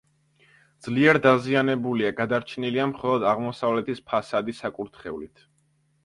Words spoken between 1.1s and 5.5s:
დაზიანებულია, გადარჩენილია მხოლოდ აღმოსავლეთის ფასადი საკურთხევლით.